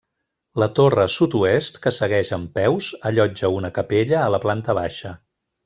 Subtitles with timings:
[0.61, 5.17] La torre sud-oest que segueix en peus, allotja una capella a la planta baixa.